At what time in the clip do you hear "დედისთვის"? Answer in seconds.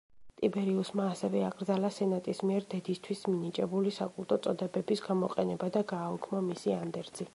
2.71-3.21